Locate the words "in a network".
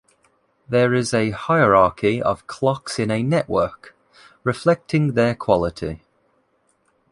2.97-3.95